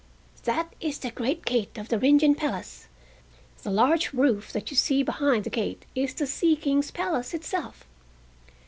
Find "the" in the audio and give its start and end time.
0.97-1.11, 1.89-1.99, 3.61-3.69, 5.43-5.51, 6.15-6.25